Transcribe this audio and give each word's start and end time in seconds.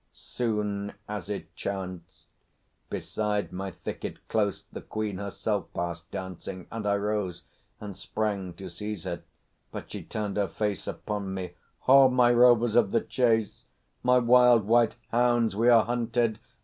Soon, 0.13 0.93
as 1.07 1.29
it 1.29 1.55
chanced, 1.55 2.25
beside 2.89 3.51
my 3.53 3.69
thicket 3.69 4.17
close 4.29 4.63
The 4.63 4.81
Queen 4.81 5.19
herself 5.19 5.71
passed 5.75 6.09
dancing, 6.09 6.65
and 6.71 6.87
I 6.87 6.95
rose 6.95 7.43
And 7.79 7.95
sprang 7.95 8.53
to 8.55 8.67
seize 8.67 9.03
her. 9.03 9.21
But 9.71 9.91
she 9.91 10.01
turned 10.01 10.37
her 10.37 10.47
face 10.47 10.87
Upon 10.87 11.35
me: 11.35 11.51
"Ho, 11.81 12.09
my 12.09 12.33
rovers 12.33 12.75
of 12.75 12.89
the 12.89 13.01
chase, 13.01 13.65
My 14.01 14.17
wild 14.17 14.63
White 14.65 14.95
Hounds, 15.11 15.55
we 15.55 15.69
are 15.69 15.83
hunted! 15.85 16.39